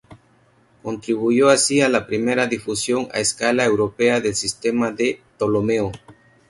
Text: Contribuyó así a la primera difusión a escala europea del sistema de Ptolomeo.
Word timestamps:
Contribuyó 0.81 1.49
así 1.49 1.81
a 1.81 1.87
la 1.87 2.07
primera 2.07 2.47
difusión 2.47 3.07
a 3.13 3.19
escala 3.19 3.63
europea 3.65 4.19
del 4.19 4.33
sistema 4.33 4.89
de 4.91 5.21
Ptolomeo. 5.37 5.91